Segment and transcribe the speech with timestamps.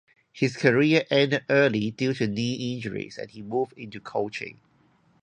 [0.33, 4.59] His career ended early due to knee injuries, and he moved into coaching.